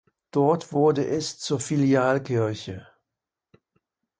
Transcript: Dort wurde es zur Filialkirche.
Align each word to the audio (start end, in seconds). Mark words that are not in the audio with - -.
Dort 0.31 0.73
wurde 0.73 1.05
es 1.05 1.37
zur 1.37 1.59
Filialkirche. 1.59 2.87